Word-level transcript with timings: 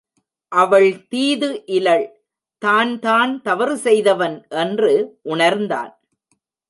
அவள் 0.51 1.07
தீது 1.07 1.49
இலள் 1.65 2.05
தான் 2.61 2.99
தான் 2.99 3.41
தவறுசெய்தவன் 3.41 4.37
என்று 4.49 4.91
உணர்ந்தான். 5.21 5.91